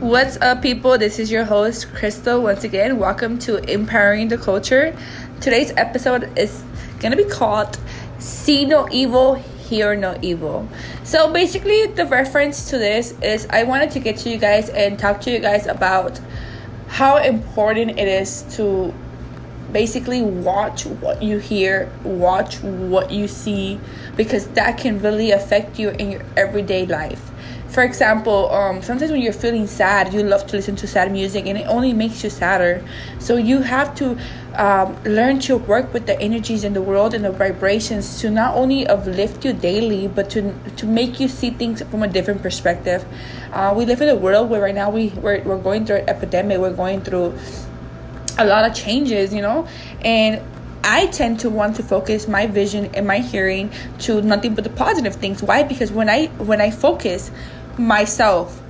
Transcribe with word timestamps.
What's 0.00 0.38
up, 0.38 0.62
people? 0.62 0.96
This 0.96 1.18
is 1.18 1.30
your 1.30 1.44
host, 1.44 1.92
Crystal. 1.92 2.40
Once 2.40 2.64
again, 2.64 2.96
welcome 2.96 3.38
to 3.40 3.58
Empowering 3.70 4.28
the 4.28 4.38
Culture. 4.38 4.96
Today's 5.42 5.74
episode 5.76 6.38
is 6.38 6.64
going 7.00 7.10
to 7.10 7.18
be 7.18 7.28
called 7.28 7.78
See 8.18 8.64
No 8.64 8.88
Evil, 8.90 9.34
Hear 9.34 9.94
No 9.94 10.16
Evil. 10.22 10.66
So, 11.04 11.30
basically, 11.30 11.86
the 11.88 12.06
reference 12.06 12.70
to 12.70 12.78
this 12.78 13.12
is 13.20 13.46
I 13.50 13.64
wanted 13.64 13.90
to 13.90 13.98
get 13.98 14.16
to 14.20 14.30
you 14.30 14.38
guys 14.38 14.70
and 14.70 14.98
talk 14.98 15.20
to 15.20 15.30
you 15.30 15.38
guys 15.38 15.66
about 15.66 16.18
how 16.88 17.18
important 17.18 17.98
it 17.98 18.08
is 18.08 18.40
to 18.56 18.94
basically 19.70 20.22
watch 20.22 20.86
what 20.86 21.22
you 21.22 21.36
hear, 21.36 21.92
watch 22.04 22.62
what 22.62 23.10
you 23.10 23.28
see, 23.28 23.78
because 24.16 24.46
that 24.48 24.78
can 24.78 24.98
really 25.02 25.32
affect 25.32 25.78
you 25.78 25.90
in 25.90 26.12
your 26.12 26.22
everyday 26.38 26.86
life. 26.86 27.29
For 27.70 27.84
example, 27.84 28.50
um, 28.50 28.82
sometimes 28.82 29.12
when 29.12 29.22
you're 29.22 29.32
feeling 29.32 29.68
sad, 29.68 30.12
you 30.12 30.24
love 30.24 30.44
to 30.48 30.56
listen 30.56 30.74
to 30.76 30.88
sad 30.88 31.12
music 31.12 31.46
and 31.46 31.56
it 31.56 31.68
only 31.68 31.92
makes 31.92 32.24
you 32.24 32.30
sadder. 32.30 32.84
So 33.20 33.36
you 33.36 33.62
have 33.62 33.94
to 33.94 34.18
um, 34.54 35.00
learn 35.04 35.38
to 35.40 35.56
work 35.56 35.94
with 35.94 36.06
the 36.06 36.20
energies 36.20 36.64
in 36.64 36.72
the 36.72 36.82
world 36.82 37.14
and 37.14 37.24
the 37.24 37.30
vibrations 37.30 38.20
to 38.22 38.30
not 38.30 38.56
only 38.56 38.88
uplift 38.88 39.44
you 39.44 39.52
daily, 39.52 40.08
but 40.08 40.30
to, 40.30 40.52
to 40.78 40.86
make 40.86 41.20
you 41.20 41.28
see 41.28 41.50
things 41.50 41.80
from 41.82 42.02
a 42.02 42.08
different 42.08 42.42
perspective. 42.42 43.04
Uh, 43.52 43.72
we 43.76 43.84
live 43.86 44.02
in 44.02 44.08
a 44.08 44.16
world 44.16 44.50
where 44.50 44.60
right 44.60 44.74
now 44.74 44.90
we, 44.90 45.10
we're, 45.10 45.40
we're 45.42 45.58
going 45.58 45.86
through 45.86 45.98
an 45.98 46.08
epidemic, 46.08 46.58
we're 46.58 46.72
going 46.72 47.00
through 47.02 47.38
a 48.36 48.44
lot 48.44 48.68
of 48.68 48.74
changes, 48.74 49.32
you 49.32 49.42
know, 49.42 49.68
and 50.00 50.42
I 50.82 51.06
tend 51.06 51.40
to 51.40 51.50
want 51.50 51.76
to 51.76 51.82
focus 51.82 52.26
my 52.26 52.46
vision 52.46 52.86
and 52.94 53.06
my 53.06 53.18
hearing 53.18 53.70
to 54.00 54.22
nothing 54.22 54.54
but 54.54 54.64
the 54.64 54.70
positive 54.70 55.14
things. 55.14 55.42
Why? 55.42 55.62
Because 55.62 55.92
when 55.92 56.08
I 56.08 56.26
when 56.38 56.60
I 56.60 56.70
focus 56.70 57.30
myself 57.78 58.62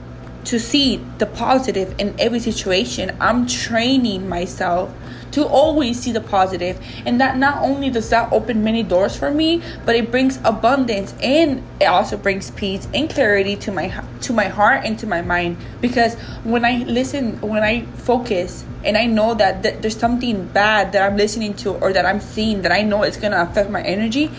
to 0.44 0.58
see 0.58 0.96
the 1.18 1.26
positive 1.26 1.94
in 1.98 2.14
every 2.18 2.40
situation, 2.40 3.16
I'm 3.20 3.46
training 3.46 4.28
myself 4.28 4.92
to 5.32 5.46
always 5.46 6.00
see 6.00 6.12
the 6.12 6.20
positive 6.20 6.80
and 7.06 7.20
that 7.20 7.36
not 7.36 7.62
only 7.62 7.88
does 7.88 8.10
that 8.10 8.32
open 8.32 8.64
many 8.64 8.82
doors 8.82 9.16
for 9.16 9.30
me 9.30 9.62
but 9.86 9.94
it 9.94 10.10
brings 10.10 10.40
abundance 10.42 11.14
and 11.22 11.62
it 11.80 11.84
also 11.84 12.16
brings 12.16 12.50
peace 12.50 12.88
and 12.92 13.08
clarity 13.08 13.54
to 13.54 13.70
my 13.70 14.02
to 14.20 14.32
my 14.32 14.48
heart 14.48 14.84
and 14.84 14.98
to 14.98 15.06
my 15.06 15.22
mind. 15.22 15.56
Because 15.80 16.14
when 16.42 16.64
i 16.64 16.78
listen 16.78 17.40
when 17.40 17.62
i 17.62 17.84
focus 18.02 18.64
and 18.84 18.96
I 18.96 19.06
know 19.06 19.34
that 19.34 19.62
th- 19.62 19.76
there's 19.80 19.96
something 19.96 20.46
bad 20.46 20.92
that 20.92 21.02
I'm 21.02 21.16
listening 21.16 21.54
to 21.54 21.74
or 21.74 21.92
that 21.92 22.06
I'm 22.06 22.20
seeing 22.20 22.62
that 22.62 22.72
I 22.72 22.82
know 22.82 23.02
it's 23.02 23.16
gonna 23.16 23.42
affect 23.42 23.70
my 23.70 23.82
energy, 23.82 24.30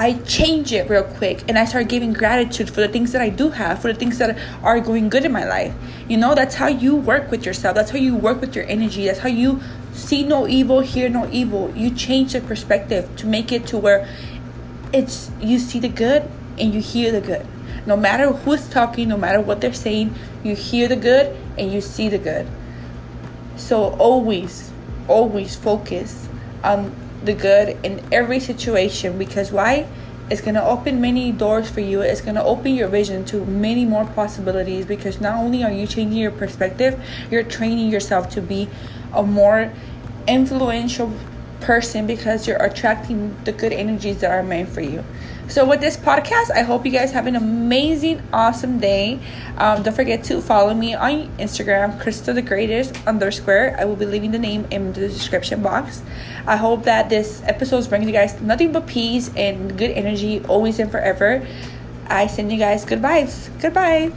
I 0.00 0.14
change 0.20 0.72
it 0.72 0.88
real 0.88 1.04
quick 1.04 1.44
and 1.46 1.58
I 1.58 1.66
start 1.66 1.90
giving 1.90 2.14
gratitude 2.14 2.70
for 2.70 2.80
the 2.80 2.88
things 2.88 3.12
that 3.12 3.20
I 3.20 3.28
do 3.28 3.50
have, 3.50 3.82
for 3.82 3.92
the 3.92 3.98
things 3.98 4.16
that 4.16 4.38
are 4.62 4.80
going 4.80 5.10
good 5.10 5.26
in 5.26 5.30
my 5.30 5.44
life. 5.44 5.74
You 6.08 6.16
know, 6.16 6.34
that's 6.34 6.54
how 6.54 6.68
you 6.68 6.96
work 6.96 7.30
with 7.30 7.44
yourself. 7.44 7.74
That's 7.74 7.90
how 7.90 7.98
you 7.98 8.16
work 8.16 8.40
with 8.40 8.56
your 8.56 8.64
energy. 8.64 9.04
That's 9.04 9.18
how 9.18 9.28
you 9.28 9.60
see 9.92 10.22
no 10.22 10.48
evil, 10.48 10.80
hear 10.80 11.10
no 11.10 11.28
evil. 11.30 11.70
You 11.76 11.90
change 11.90 12.32
the 12.32 12.40
perspective 12.40 13.14
to 13.16 13.26
make 13.26 13.52
it 13.52 13.66
to 13.66 13.76
where 13.76 14.08
it's 14.90 15.30
you 15.38 15.58
see 15.58 15.78
the 15.78 15.90
good 15.90 16.22
and 16.58 16.72
you 16.72 16.80
hear 16.80 17.12
the 17.12 17.20
good. 17.20 17.46
No 17.84 17.94
matter 17.94 18.32
who's 18.32 18.70
talking, 18.70 19.06
no 19.06 19.18
matter 19.18 19.38
what 19.38 19.60
they're 19.60 19.74
saying, 19.74 20.14
you 20.42 20.56
hear 20.56 20.88
the 20.88 20.96
good 20.96 21.36
and 21.58 21.70
you 21.70 21.82
see 21.82 22.08
the 22.08 22.16
good. 22.16 22.48
So 23.56 23.94
always, 23.96 24.70
always 25.08 25.56
focus 25.56 26.26
on 26.64 26.96
the 27.24 27.34
good 27.34 27.78
in 27.82 28.02
every 28.12 28.40
situation 28.40 29.18
because 29.18 29.52
why? 29.52 29.86
It's 30.30 30.40
gonna 30.40 30.64
open 30.64 31.00
many 31.00 31.32
doors 31.32 31.68
for 31.68 31.80
you. 31.80 32.02
It's 32.02 32.20
gonna 32.20 32.44
open 32.44 32.74
your 32.74 32.86
vision 32.88 33.24
to 33.26 33.44
many 33.44 33.84
more 33.84 34.06
possibilities 34.06 34.86
because 34.86 35.20
not 35.20 35.34
only 35.34 35.64
are 35.64 35.72
you 35.72 35.88
changing 35.88 36.18
your 36.18 36.30
perspective, 36.30 37.02
you're 37.30 37.42
training 37.42 37.90
yourself 37.90 38.30
to 38.30 38.40
be 38.40 38.68
a 39.12 39.24
more 39.24 39.72
influential 40.28 41.12
person 41.60 42.06
because 42.06 42.46
you're 42.46 42.62
attracting 42.62 43.36
the 43.44 43.52
good 43.52 43.72
energies 43.72 44.18
that 44.18 44.30
are 44.30 44.42
meant 44.42 44.68
for 44.68 44.80
you. 44.80 45.04
So, 45.48 45.64
with 45.64 45.80
this 45.80 45.96
podcast, 45.96 46.52
I 46.52 46.62
hope 46.62 46.86
you 46.86 46.92
guys 46.92 47.10
have 47.10 47.26
an 47.26 47.34
amazing, 47.34 48.22
awesome 48.32 48.78
day. 48.78 49.18
Um, 49.58 49.82
don't 49.82 49.94
forget 49.94 50.22
to 50.24 50.40
follow 50.40 50.74
me 50.74 50.94
on 50.94 51.28
Instagram, 51.38 52.00
Crystal 52.00 52.32
the 52.32 52.42
Greatest 52.42 52.96
underscore. 53.04 53.74
I 53.76 53.84
will 53.84 53.96
be 53.96 54.06
leaving 54.06 54.30
the 54.30 54.38
name 54.38 54.66
in 54.70 54.92
the 54.92 55.08
description 55.08 55.60
box. 55.60 56.02
I 56.46 56.56
hope 56.56 56.84
that 56.84 57.10
this 57.10 57.42
episode 57.46 57.88
brings 57.88 58.06
you 58.06 58.12
guys 58.12 58.40
nothing 58.40 58.70
but 58.70 58.86
peace 58.86 59.30
and 59.34 59.76
good 59.76 59.90
energy, 59.90 60.40
always 60.46 60.78
and 60.78 60.90
forever. 60.90 61.44
I 62.06 62.28
send 62.28 62.52
you 62.52 62.58
guys 62.58 62.84
good 62.84 63.02
vibes. 63.02 63.50
Goodbye. 63.60 64.12